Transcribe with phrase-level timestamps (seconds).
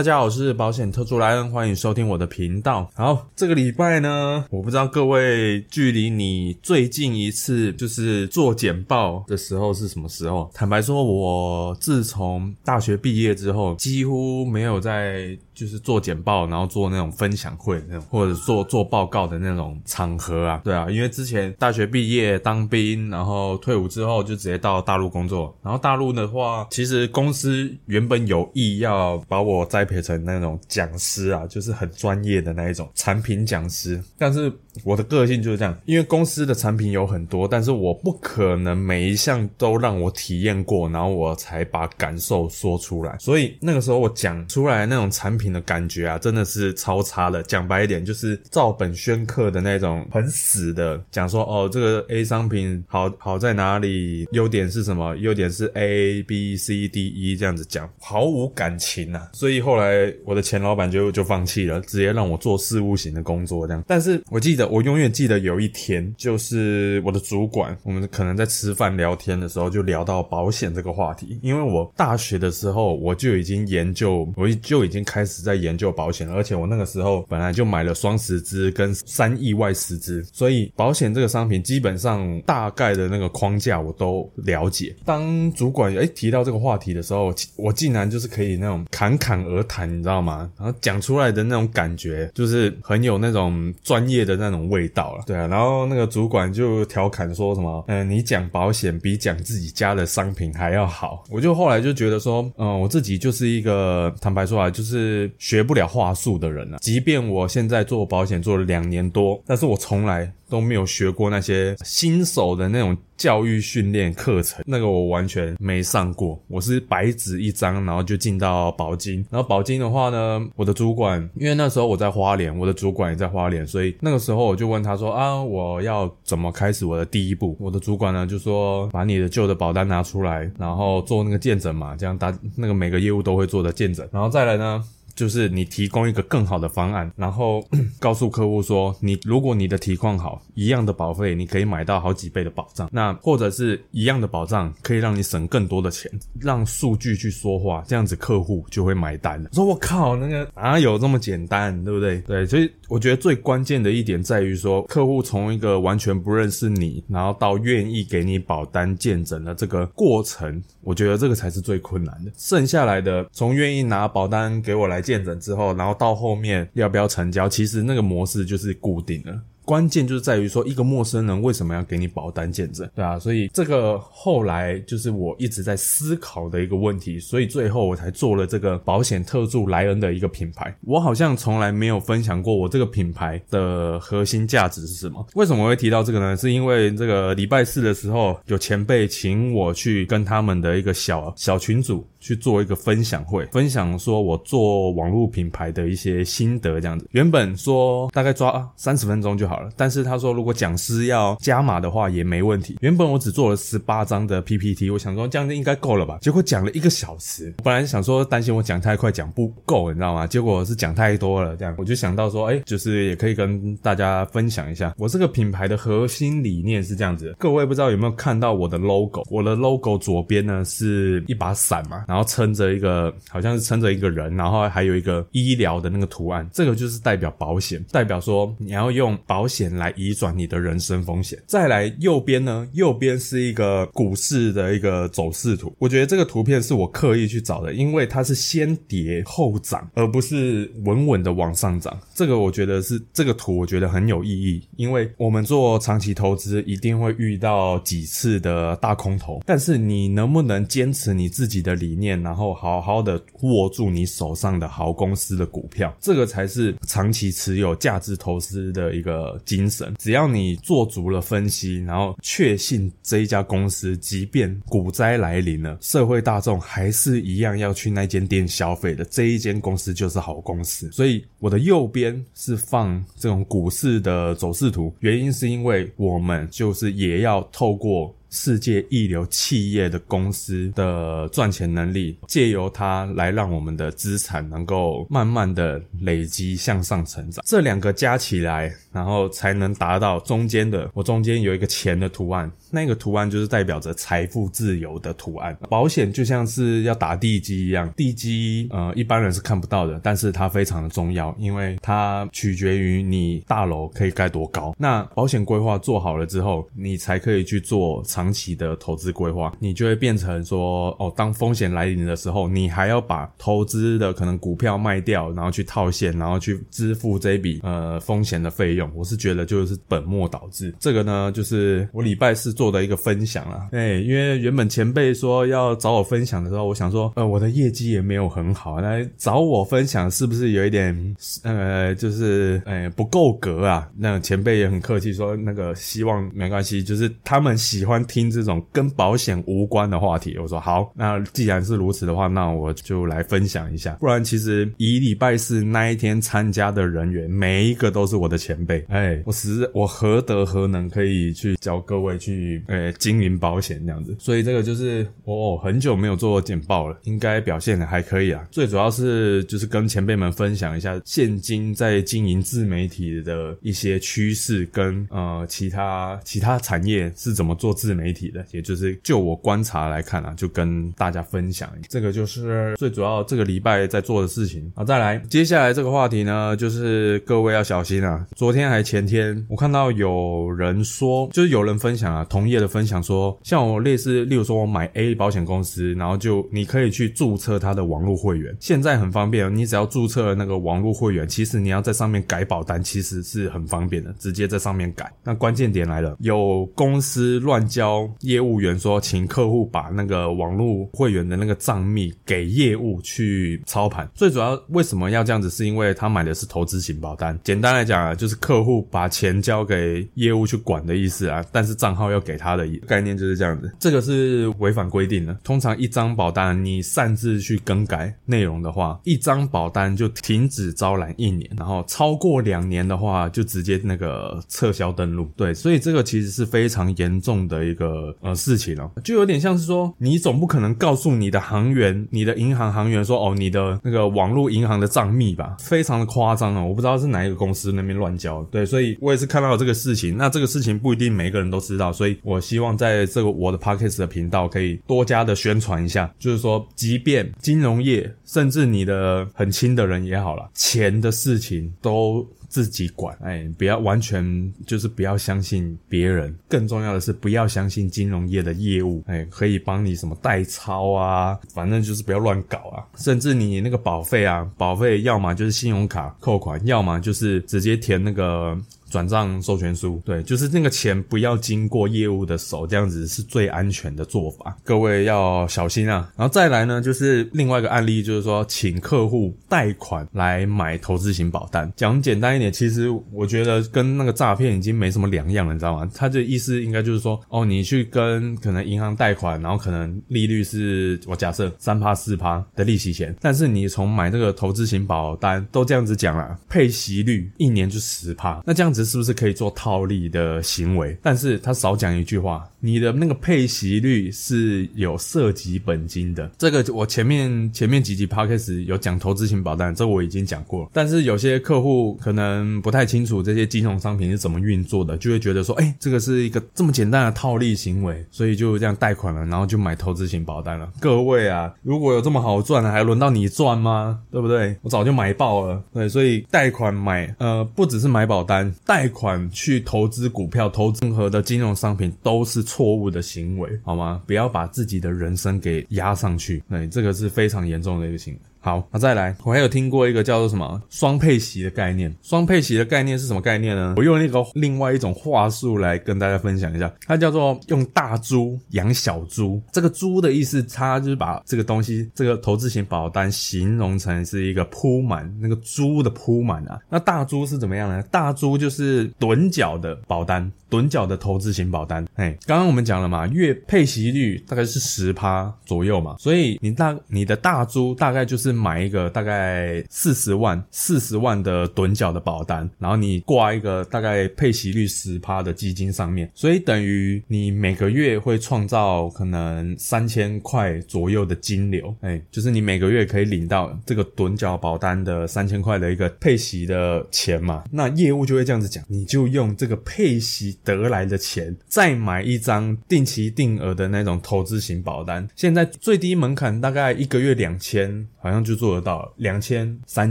[0.00, 2.90] 大家好，我是保险特助莱恩，欢迎收听我的频道。
[2.94, 10.50] 好，这个礼拜呢，我不知道各位距离你最近一次就是做简报的时候是什么时候。
[10.54, 20.62] 坦白说，我自从大学毕业之后，几乎没有在就是做简报，然后做那种分享会那种，或者做做报告的那种场合啊。
[20.64, 25.54] 对啊，因为之前大学毕业当兵，然后退伍之后就直接到大陆工作。
[25.62, 34.00] 然后大陆的话，其实公司原本有意要把我栽培成那种讲师啊，就是很专业的那一种产品讲师。
[34.16, 34.50] 但是
[34.84, 43.16] 我的个性就是这样，因为公司的产品有很多，但是我不可能每一项都让我体验过，然后我才把感受说出来。
[43.18, 47.42] 所以那个时候我讲出来那种产品的感觉啊，真的是超差的。
[47.42, 55.16] 讲白一点，就是照本宣科的那种，很死的讲说哦，这个 A 商品好好在哪里，优点是什么？
[55.16, 59.30] 优点是 A B C D E 这样子讲，毫无感情啊。
[59.32, 63.82] 所以后来来我的前老板就就放弃了，直接让我做事务型的工作这样。
[63.86, 71.38] 但是我记得，我永远记得有一天，就是我的主管，我们可能在吃饭聊天的时候，就聊到保险这个话题。
[71.42, 84.94] 因为我大学的时候，我就已经研究，我就已经开始在研究保险了，而且我那个时候本来就买了双十支跟三意外十支，所以保险这个商品基本上大概的那个框架我都了解。
[85.04, 90.50] 当主管诶提到这个话题的时候，我竟然就是可以那种侃侃而谈，你知道吗？
[90.58, 95.24] 然后讲出来的那种感觉，就是很有那种专业的那种味道了。
[95.26, 106.78] 对啊，然后那个主管就调侃说什么：“嗯，你讲保险比讲自己家的商品还要好。”我就后来就觉得说，嗯，我自己就是一个坦白说啊，就是学不了话术的人啊。
[106.80, 112.96] 即便我现在做保险做了两年多，但是我从来都没有学过那些新手的那种。
[113.20, 119.22] 教育训练课程那个我完全没上过，我是白纸一张，然后就进到保金。
[119.28, 127.54] 然后保金的话呢，我的主管，因为那时候我在花莲，我的主管也在花莲，所以那个时候我就问他说啊，我要怎么开始我的第一步？
[127.60, 134.82] 我的主管呢就说，把你的旧的保单拿出来，然后做那个见诊嘛，这样大那个每个业务都会做的见诊，然后再来呢。
[135.20, 137.62] 就是你提供一个更好的方案，然后
[138.00, 146.10] 告诉客户说，你如果你的提况好，一样的保费你可以买到好几倍的保障，那或者是一样的保障可以让你省更多的钱，
[146.40, 149.50] 让数据去说话，这样子客户就会买单了。
[149.52, 152.18] 说我靠，那个哪有这么简单，对不对？
[152.22, 162.32] 对，所以我觉得最关键的一点在于说，客户从一个完全不认识你，然后到愿意给你保单见证的这个过程，我觉得这个才是最困难的。
[162.36, 165.00] 剩下来的，从愿意拿保单给我来。
[165.00, 169.40] 见诊之后，然后到后面要不要成交，其实那个模式就是固定了。
[169.70, 180.76] 关键就是在于说，一个陌生人为什么要给你保单见证，对啊，所以这个后来就是我一直在思考的一个问题，所以最后我才做了这个保险特助莱恩的一个品牌。
[180.80, 185.24] 我好像从来没有分享过我这个品牌的核心价值是什么。
[185.36, 186.36] 为什么我会提到这个呢？
[186.36, 197.06] 是因为这个礼拜四的时候，有前辈请我去跟他们的一个小小群组去做一个分享会，分享说我做网络品牌的一些心得，这样子。
[197.12, 199.59] 原本说大概抓三十分钟就好。
[199.76, 202.76] 但是他说，如果讲师要加码的话也没问题。
[202.80, 206.18] 原本我只做了十八张的 PPT，我想说这样子应该够了吧？
[206.20, 210.26] 结果讲了一个小时，我本来想说担心我讲太快讲不够，你知道吗？
[210.26, 217.34] 结果是讲太多了，这样我就想到说，哎，就是也可以跟大家分享一下，我这个品牌的核心理念是这样子。
[217.38, 219.22] 各位不知道有没有看到我的 logo？
[219.30, 231.42] 我的 logo 左边呢是一把伞嘛，然后撑着一个好像是撑着一个人，然后还有一个医疗的那个图案，这个就是代表保险，代表说你要用保保险来移转你的人身风险。
[231.46, 241.98] 再来右边呢，右边是一个股市的一个走势图，我觉得这个图片是我刻意去找的，因为它是先跌后涨，而不是稳稳的往上涨。
[242.14, 259.94] 这个我觉得是这个图，我觉得很有意义，因为我们做长期投资一定会遇到几次的大空头，但是你能不能坚持你自己的理念，然后好好的握住你手上的好公司的股票，这个才是长期持有价值投资的一个精神。
[259.98, 270.90] 只要你做足了分析，然后确信这一家公司，即便股灾来临了，社会大众还是一样要去那间店消费的，这一间公司就是好公司。
[270.92, 278.14] 所以我的右边是放这种股市的走势图，原因是因为我们就是也要透过。
[278.30, 290.88] 世界一流企业的公司的赚钱能力，借由它来让我们的资产能够慢慢的累积向上成长，这两个加起来，然后才能达到中间的。
[290.94, 295.56] 我中间有一个钱的图案，那个图案就是代表着财富自由的图案。
[295.68, 304.72] 保险就像是要打地基一样，地基呃一般人是看不到的，但是它非常的重要，因为它取决于你大楼可以盖多高。
[304.78, 308.00] 那保险规划做好了之后，你才可以去做。
[308.20, 318.90] 长期的投资规划，你就会变成说，哦，当风险来临的时候，你还要把投资的可能股票卖掉，然后去套现，然后去支付这一笔呃风险的费用。
[318.94, 320.74] 我是觉得就是本末倒置。
[320.78, 323.70] 这个呢，就是我礼拜四做的一个分享啦。
[323.72, 330.94] 哎，因为原本前辈说要找我分享的时候，我想说，呃，我的业绩也没有很好，来找我分享是不是有一点
[331.42, 333.88] 呃，就是哎不够格啊？
[333.96, 338.04] 那前辈也很客气说，那个希望没关系，就是他们喜欢。
[338.10, 343.92] 听这种跟保险无关的话题，我说好，那既然是如此的话，那我就来分享一下。
[344.00, 348.84] 不然，其实以礼拜四那一天参加的人员，每一个都是我的前辈。
[348.90, 354.16] 哎，我实我何德何能可以去教各位去呃经营保险这样子？
[354.18, 358.44] 所以这个就是我很久没有做简报了，应该表现的还可以啊。
[358.50, 367.99] 最主要是就是跟前辈们分享一下现今在经营自媒体的一些趋势，跟呃其他其他产业是怎么做自媒。
[368.00, 374.82] 媒体的，也就是就我观察来看啊，就跟大家分享，这个就是最主要这个礼拜在做的事情啊。
[374.82, 378.26] 再来，接下来这个话题呢，就是各位要小心啊。
[378.34, 395.12] 昨天还前天，我看到有人说，就是有人分享啊，同业的分享说，像我类似，例如说我买 A 保险公司，然后就你可以去注册他的网络会员，现在很方便，你只要注册了那个网络会员，其实你要在上面改保单，其实是很方便的，直接在上面改。
[395.22, 397.89] 那关键点来了，有公司乱交。
[398.20, 404.08] 业务员说，请客户把那个网络会员的那个账密给业务去操盘。
[404.14, 405.50] 最主要为什么要这样子？
[405.50, 407.38] 是因为他买的是投资型保单。
[407.42, 411.44] 简单来讲啊，就是客户把钱交给业务去管的意思啊。
[411.50, 413.72] 但是账号要给他的概念就是这样子。
[413.80, 415.34] 这个是违反规定的。
[415.42, 425.28] 通常一张保单你擅自去更改内容的话，一张保单就停止招揽一年，然后超过两年的话就直接那个撤销登录。
[425.36, 427.79] 对，所以这个其实是非常严重的一个。
[427.80, 436.62] 个呃事情哦，就有点像是说，你总不可能告诉你的行员、你的银行行员说，哦，你的那个网络银行的账密吧，非常的夸张啊！
[436.62, 440.16] 我不知道是哪一个公司那边乱交，对，所以我也是看到这个事情。
[440.16, 452.26] 那这个事情不一定每一个人都知道，所以我希望在这个我的 podcast 的频道可以多加的宣传一下，就是说，即便金融业，甚至你的很亲的人也好了，钱的事情都。
[452.50, 456.36] 自己管，哎，不要完全就是不要相信别人。
[456.48, 462.84] 更重要的是，不要相信金融业的业务，哎，可以帮你什么代抄啊，反正就是不要乱搞啊。
[462.96, 468.58] 甚至你那个保费啊，保费要么就是信用卡扣款，要么就是直接填那个。
[468.90, 474.56] 转账授权书，对，就是那个钱不要经过业务的手，这样子是最安全的做法。
[474.64, 476.12] 各位要小心啊！
[476.16, 481.72] 然后再来呢，就是另外一个案例，就是说请客户贷款来买投资型保单。
[481.76, 485.88] 讲简单一点，其实我觉得跟那个诈骗已经没什么两样了，你知道吗？
[485.94, 498.79] 他这意思应该就是说，哦，你去跟可能银行贷款，然后可能利率是我假设三趴四趴的利息钱，但是你从买这个投资型保单都这样子讲了，配息率一年就十趴，那这样子。
[498.84, 500.96] 是不是可以做套利的行为？
[501.02, 506.30] 但是他少讲一句话，你的那个配息率是有涉及本金的。
[506.38, 510.70] 这个我前面前面几集 podcast 有讲投资型保单，这我已经讲过了。
[510.72, 520.70] 但是有些客户可能不太清楚这些金融商品是怎么运作的，就会觉得说，哎，这个是一个这么简单的套利行为，所以就这样贷款了，然后就买投资型保单了。
[520.78, 524.00] 各位啊，如果有这么好赚的，还轮到你赚吗？
[524.10, 524.54] 对不对？
[524.62, 525.62] 我早就买爆了。
[525.72, 534.02] 对，所以贷款买，呃，不只是买保单，贷款去投资股票、投资任何的金融商品都是错误的行为，好吗？
[534.08, 536.42] 不要把自己的人生给压上去。
[536.48, 538.20] 对，这个是非常严重的一个行为。
[538.42, 541.94] 好，那再来，我还有听过一个叫做什么双配息的概念。
[542.00, 543.74] 双配息的概念是什么概念呢？
[543.76, 549.40] 我用那个另外一种话术来跟大家分享一下，它叫做用大猪养小猪。
[549.52, 556.58] 这个猪的意思，它就是把这个东西，这个投资型保单形容成是一个铺满，那个猪的铺满啊。
[556.70, 557.82] 那大猪是怎么样呢？
[557.90, 561.86] 大猪就是趸缴的保单，趸缴的投资型保单。
[561.94, 568.30] 哎，刚刚我们讲了嘛，月配息率大概是十趴左右嘛，所以你大你的大猪大概就是。
[568.40, 587.44] 买一个大概四十万、四十万的趸缴的保单，然后你挂一个大概配息率十趴的基金上面，所以等于你每个月会创造可能三千块左右的金流，哎，就是你每个月可以领到这个趸缴保单的三千块的一个配息的钱嘛？
[587.50, 598.20] 那业务就会这样子讲，你就用这个配息得来的钱再买一张定期定额的那种投资型保单，现在最低门槛大概一个月两千，好像。
[598.30, 599.90] 就做得到了，两千、三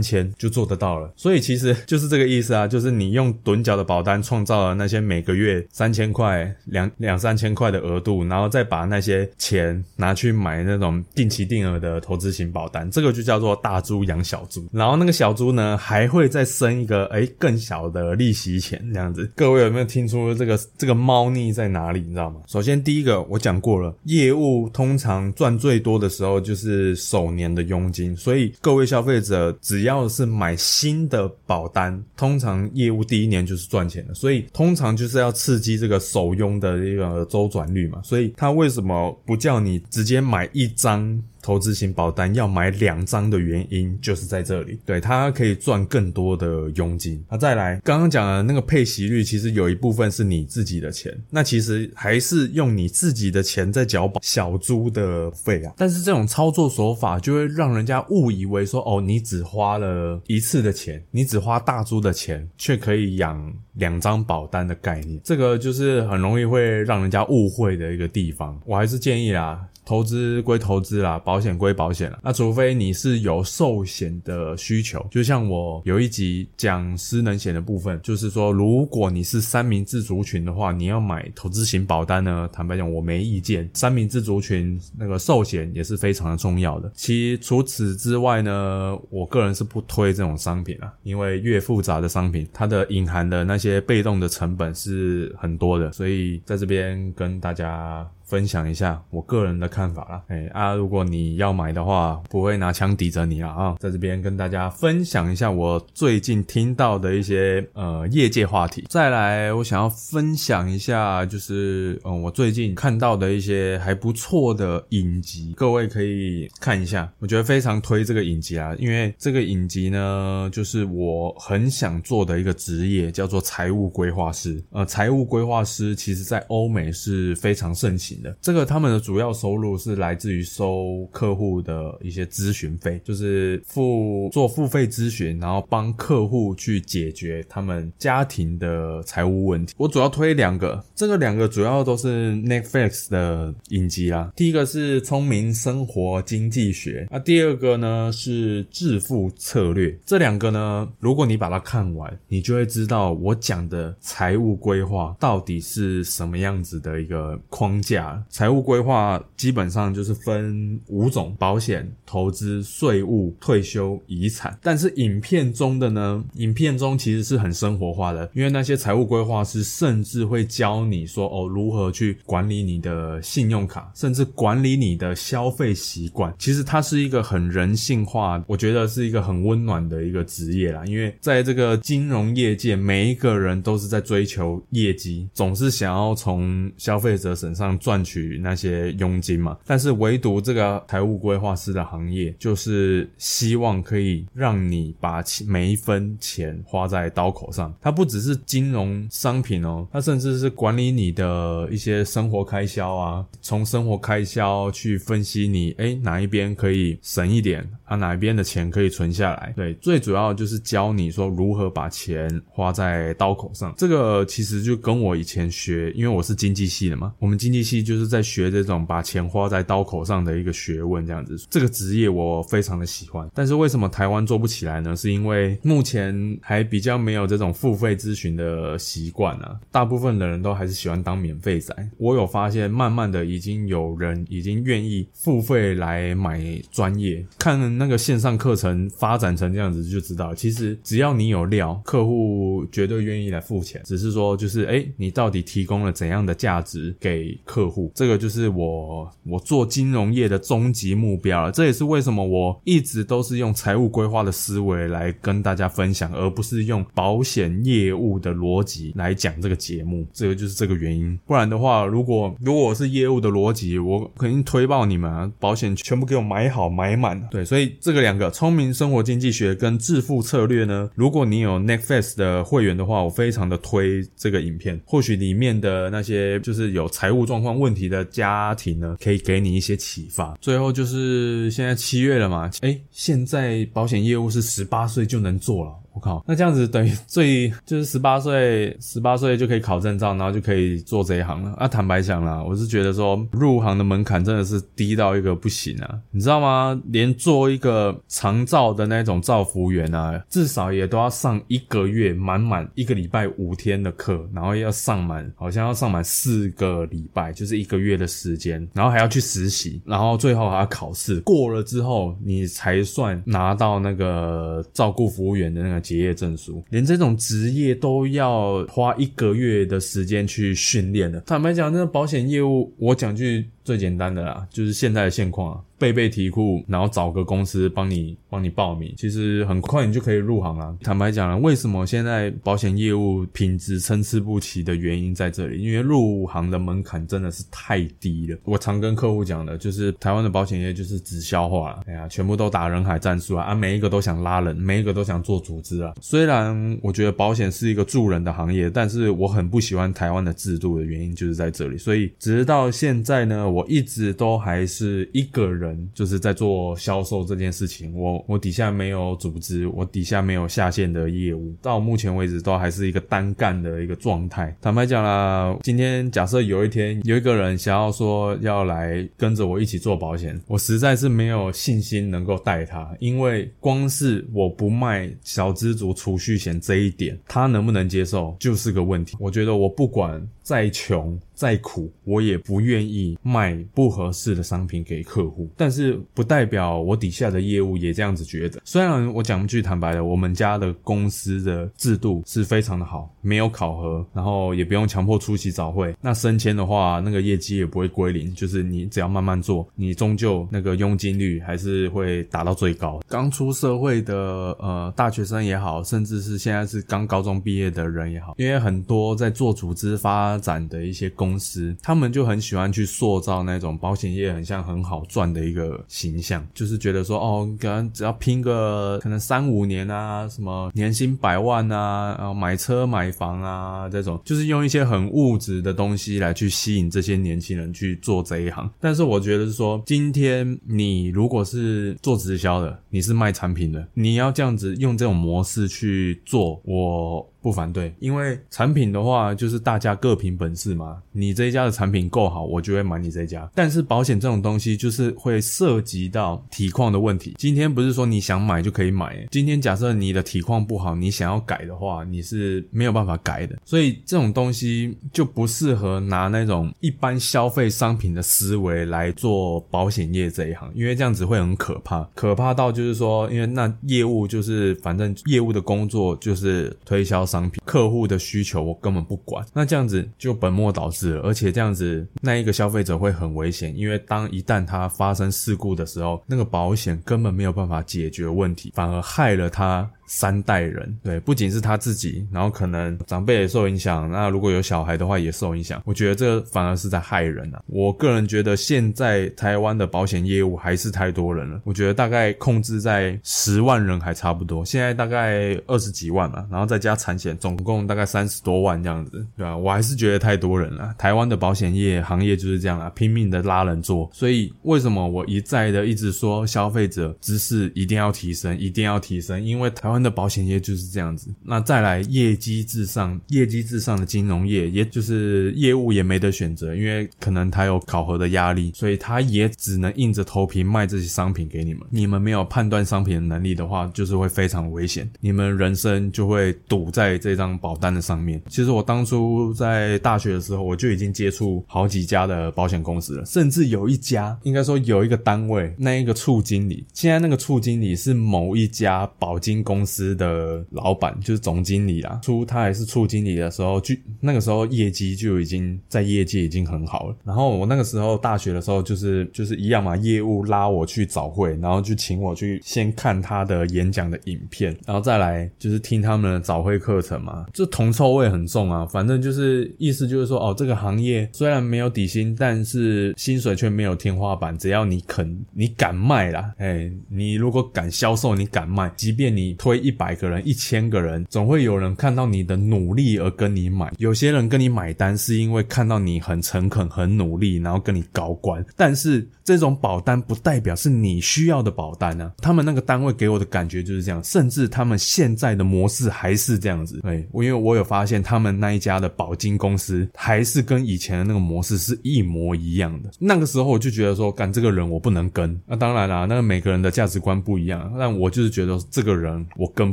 [0.00, 19.30] 千就做得到了，所以其实就是这个意思啊，就是你用趸缴的保单创造了那些每个月三千块、两两三千块的额度，然后再把那些钱拿去买那种定期定额的投资型保单，这个就叫做大猪养小猪，然后那个小猪呢还会再生一个哎更小的利息钱这样子。
[19.34, 22.00] 各位有没有听出这个这个猫腻在哪里？
[22.00, 22.40] 你知道吗？
[22.46, 28.16] 首先第一个我讲过了，业务通常赚最多的时候就是首年的佣金。
[28.16, 34.14] 所以各位消费者只要是买新的保单，通常业务第一年就是赚钱的。
[34.14, 38.00] 所以通常就是要刺激这个首佣的一个周转率嘛。
[38.02, 41.22] 所以他为什么不叫你直接买一张？
[41.42, 47.24] 投资型保单要买两张的原因就是在这里，对它可以赚更多的佣金。
[47.30, 55.72] 那再来，刚刚讲的那个配息率，其实有一部分是你自己的钱，那其实还是用你自己的钱在缴保小猪的费啊。
[55.76, 68.60] 但是这种操作手法就会让人家误以为说，哦，你只花了一次的钱，你只花大猪的钱，却可以养两张保单的概念，这个就是很容易会让人家误会的一个地方。
[68.64, 69.60] 我还是建议啦。
[69.82, 72.18] 投资归投资啦，保险归保险啦。
[72.22, 83.68] 那除非你是有寿险的需求，就像我有一集讲失能险的部分，就是说，如果你是三明治族群的话，你要买投资型保单呢，坦白讲我没意见。
[83.74, 86.92] 三明治族群那个寿险也是非常的重要的。
[86.94, 98.10] 其除此之外呢，我个人是不推这种商品啊，因为越复杂的商品，它的隐含的那些被动的成本是很多的，所以在这边跟大家。
[98.30, 108.86] 分享一下我个人的看法啦，哎啊，如果你要买的话，不会拿枪抵着你了啊，在这边跟大家分享一下我最近听到的一些呃业界话题。
[108.88, 124.62] 再来，我想要分享一下，就是嗯我最近看到的一些还不错的影集，各位可以看一下，我觉得非常推这个影集啊，因为这个影集呢，就是我很想做的一个职业，叫做财务规划师。
[124.70, 128.19] 呃，财务规划师其实在欧美是非常盛行。
[128.40, 139.74] 这个他们的主要收入是来自于收客户的一些咨询费，就是付做付费咨询，然后帮客户去解决他们家庭的财务问题。
[139.76, 144.32] 我主要推两个，这个两个主要都是 Netflix 的影集啦。
[144.34, 149.88] 第一个是《聪明生活经济学》，那第二个呢是《致富策略》。
[150.04, 158.09] 这两个呢，如果你把它看完，你就会知道我讲的财务规划到底是什么样子的一个框架。
[158.28, 164.58] 财务规划基本上就是分五种：保险、投资、税务、退休、遗产。
[164.62, 176.34] 但是影片中的呢，影片中其实是很生活化的，因为那些财务规划师甚至会教你说哦，如何去管理你的信用卡，甚至管理你的消费习惯。
[176.38, 180.82] 其实它是一个很人性化，我觉得是一个很温暖的一个职业啦。
[180.86, 187.99] 因为在这个金融业界，每一个人都是在追求业绩，总是想要从消费者身上赚。
[188.00, 189.56] 赚取那些佣金嘛。
[189.66, 197.74] 但是唯独这个财务规划师的行业，就是希望可以让你把每一分钱花在刀口上。
[197.80, 209.52] 它不只是金融商品哦，它甚至是管理你的一些生活开销啊，从生活开销去分析你，哎，哪一边可以省一点啊，哪一边的钱可以存下来。
[209.54, 213.74] 对，最主要就是教你说如何把钱花在刀口上。
[213.76, 221.36] 这个其实就跟我以前学，因为我是经济系的嘛，我们经济系就是在学这种把钱花在刀口上的一个学问，这样子。
[221.50, 224.94] 这个职业我非常的喜欢，但是为什么台湾做不起来呢？
[224.94, 231.74] 是因为目前还比较没有这种付费咨询的习惯啊，大部分的人都还是喜欢当免费仔。
[231.98, 243.82] 我有发现，慢慢的已经有人已经愿意付费来买专业，看那个线上课程发展成这样子，就知道其实只要你有料，客户绝对愿意来付钱。
[243.84, 247.79] 只是说，就是哎，你到底提供了怎样的价值给客户？
[247.94, 251.52] 这个就是我我做金融业的终极目标了。
[251.52, 260.06] 这也是为什么我一直都是用财务规划的思维来跟大家分享，而不是用保险业务的逻辑来讲这个节目。
[260.12, 261.18] 这个就是这个原因。
[261.26, 265.30] 不然的话，如果如果是业务的逻辑，我肯定推爆你们啊！
[265.38, 267.20] 保险全部给我买好买满。
[267.30, 274.80] 对，所以这个两个聪明生活经济学跟致富策略呢，如果你有 Netflix 的会员的话，我非常的推这个影片。
[274.84, 280.36] 或许里面的那些就是有财务状况问题的家庭呢，可以给你一些启发。
[280.40, 285.72] 最后就是现在七月了嘛，哎，现在保险业务是十八岁就能做了。
[285.92, 291.52] 我靠，那这样子等于最就是十八岁，十八岁就可以考证照，然后就可以做这一行了。
[291.56, 296.80] 啊，坦白讲啦，我是觉得说入行的门槛真的是低到一个不行啊，你知道吗？
[296.86, 315.80] 连做一个长照的那种照服务员啊，至少也都要上一个月满满一个礼拜五天的课，然后要上满，好像要上满四个礼拜，就是一个月的时间，然后还要去实习，然后最后还要考试，过了之后你才算拿到那个照顾服务员的那个。
[315.90, 321.20] 结业证书，连这种职业都要花一个月的时间去训练的。
[321.22, 325.60] 坦白讲，那个保险业务，我讲句最简单的啦，就是现在的现况啊。
[325.80, 330.76] 背背题库，然后找个公司帮你帮你报名，其实很快你就可以入行了。
[330.82, 338.36] 坦白讲了，为什么现在保险业务品质参差不齐的原因在这里，因为入行的门槛真的是太低了。
[338.44, 345.94] 我常跟客户讲的，就是台湾的保险业就是直销化了，哎呀，全部都打人海战术啊，啊，每一个都想拉人，每一个都想做组织啊。
[346.02, 351.78] 虽然我觉得保险是一个助人的行业，但是我很不喜欢台湾的制度的原因就是在这里。
[351.78, 355.88] 所以直到现在呢，我一直都还是一个人。
[355.92, 364.56] 就是在做销售这件事情，我我底下没有组织，我底下没有下线的业务，到目前为止都还是一个单干的一个状态。
[364.60, 379.16] 坦白讲啦，今天假设有一天有一个人想要说要来跟着我一起做保险，我实在是没有信心能够带他，因为光是我不卖小资族储蓄险这一点，他能不能接受就是个问题。
[379.20, 381.18] 我觉得我不管再穷。
[381.40, 385.48] 再苦，我也不愿意卖不合适的商品给客户。
[385.56, 388.60] 但是不代表我底下的业务也这样子觉得。
[388.62, 395.96] 虽然我讲句坦白的，我们家的公司的制度是非常的好，没有考核，然后也不用强迫出席早会。
[396.02, 403.00] 那升迁的话，那个业绩也不会归零，就是你只要慢慢做，你终究那个佣金率还是会达到最高。
[403.08, 404.14] 刚出社会的
[404.60, 411.29] 呃大学生也好，甚至是现在是刚高中毕业的人也好，因为很多在做组织发展的一些工。
[411.30, 428.68] 公司他们就很喜欢去塑造那种保险业很像很好赚的一个形象，就是觉得说哦，可能只要拼个可能三五年啊，什么年薪百万啊，然后买车买房啊这种，就是用一些很物质的东西来去吸引这些年轻人去做这一行。
[428.80, 437.29] 但是我觉得说，今天你如果是做直销的，你是卖产品的，你要这样子用这种模式去做，我。
[437.42, 440.98] 不反对，因为产品的话就是大家各凭本事嘛。
[441.10, 443.50] 你这一家的产品够好，我就会买你这一家。
[443.54, 447.34] 但是保险这种东西就是会涉及到体况的问题。
[447.38, 453.56] 今天不是说你想买就可以买，今天假设你的体况不好，你想要改的话，你是没有办法改的。
[453.64, 467.26] 所以这种东西就不适合拿那种一般消费商品的思维来做保险业这一行，因为这样子会很可怕，可怕到就是说，因为那业务就是反正业务的工作就是推销。
[467.30, 479.88] 商品客户的需求我根本不管，那这样子就本末倒置了，而且这样子那一个消费者会很危险，因为当一旦他发生事故的时候，那个保险根本没有办法解决问题，反而害了他。
[480.12, 485.80] 三代人，对，不仅是他自己，然后可能长辈也受影响，那如果有小孩的话也受影响。
[485.84, 487.62] 我觉得这反而是在害人啊。
[487.68, 499.56] 我个人觉得现在台湾的保险业务还是太多人了，我觉得大概控制在十万人还差不多，现在大概二十几万嘛，然后再加产险，总共大概三十多万这样子，对吧？
[499.56, 500.92] 我还是觉得太多人了。
[500.98, 511.28] 台湾的保险业行业就是这样啊，拼命的拉人做，所以为什么我一再的一直说消费者知识一定要提升，一定要提升，因为台湾的保险业就是这样子。
[511.42, 521.82] 那再来业绩至上，业绩至上的金融业，也就是业务也没得选择，因为可能他有考核的压力，所以他也只能硬着头皮卖这些商品给你们。
[521.90, 528.40] 你们没有判断商品的能力的话，就是会非常危险，你们人生就会赌在这张保单的上面。
[528.48, 542.20] 其实我当初在大学的时候，我就已经接触好几家的保险公司了，甚至有一家，应该说有一个单位，那一个处经理，现在那个处经理是某一家保金公司司的老板，就是总经理啦。
[542.22, 547.16] 初他还是处经理的时候，就那个时候业绩就已经在业界已经很好了。
[547.24, 557.46] 然后我那个时候大学的时候，就是就是一样嘛，业务拉我去早会，然后就请我去先看他的演讲的影片，然后再来就是听他们的早会课程嘛。
[557.52, 573.92] 这铜臭味很重啊，反正就是意思就是说，哦，这个行业虽然没有底薪，但是薪水却没有天花板，只要你肯，你敢卖啦，哎，你如果敢销售，你敢卖，即便你推一百个人、一千个人，总会有人看到你的努力而跟你买。
[573.98, 578.64] 有些人跟你买单是因为看到你很诚恳、很努力，然后跟你高官。
[578.76, 582.32] 但是这种保单不代表是你需要的保单呢。
[582.38, 587.00] 他们那个单位给我的感觉就是这样，甚至他们现在的模式还是这样子。
[587.00, 593.10] 对，我因为我有发现他们那一家的保金公司还是跟以前的那个模式是一模一样的。
[593.18, 595.58] 那个时候我就觉得说，干这个人我不能跟。
[595.66, 599.92] 那当然啦，那个每个人的价值观不一样，但我就是觉得这个人我跟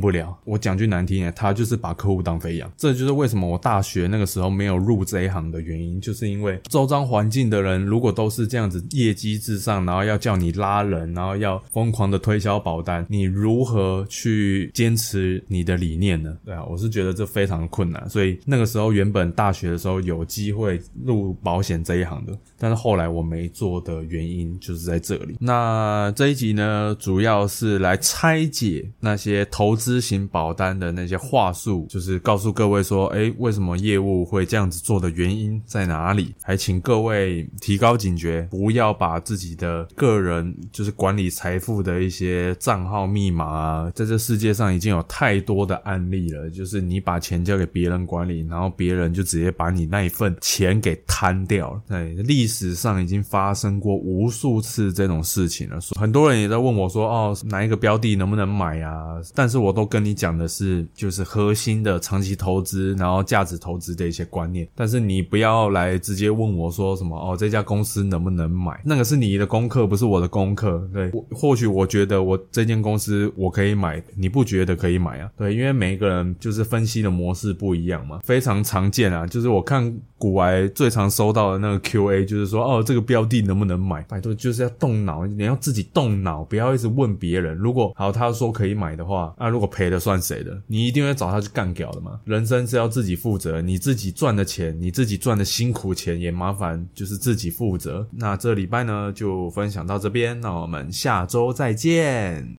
[0.00, 0.36] 不了。
[0.44, 2.70] 我讲句难听点，他就是把客户当肥羊。
[2.76, 16.36] 这就是为什么我大学那个时候没有入这一行的原因，就是因为周遭环境的人如果都是这样子业绩至上，然后要叫你拉人，然后要疯狂的推销保单，你如何去坚持你的理念呢？
[16.44, 18.08] 对啊，我是觉得这非常困难。
[18.08, 25.36] 所以那个时候原本大学的时候有机会入保险这一行的，但是后来我没做的原因就是在这里。
[25.40, 36.32] 那这一集呢，主要是来拆解那些投资型保单的那些话术，就是告诉各位说，哎，为什么业务会这样子做的原因在哪里？
[36.40, 51.82] 还请各位提高警觉，不要把自己的个人就是管理财富的一些账号密码啊，在这世界上已经有太多的案例了，就是你把钱交给别人管理，然后别人就直接把你那一份钱给摊掉了。
[51.88, 55.80] 对，历史上已经发生过无数次这种事情了。
[55.98, 59.20] 很多人也在问我说，哦，哪一个标的能不能买啊？
[59.34, 64.68] 但但是我都跟你讲的是，就是核心的长期投资，然后价值投资的一些观念。
[64.74, 68.78] 但是你不要来直接问我说什么，哦，这家公司能不能买？
[68.84, 70.86] 那个是你的功课，不是我的功课。
[70.92, 75.30] 对，或许我觉得我这间公司我可以买，你不觉得可以买啊？
[75.34, 79.26] 对，因为每一个人就是分析的模式不一样嘛，非常常见啊。
[79.26, 84.02] 就是我看股癌最常收到的那个 Q&A，就是说，哦，这个标的能不能买？
[84.02, 87.56] 拜托，就是要动脑，你要自己动脑，不要一直问别人。
[87.56, 90.60] 如果好，他说可以买的话，那如果赔的算谁的？
[90.66, 92.20] 你一定会找他去干掉的嘛。
[92.24, 98.06] 人生是要自己负责，你自己赚的钱，你自己赚的辛苦钱，也麻烦就是自己负责。
[98.12, 102.56] 那这礼拜呢，就分享到这边，那我们下周再见。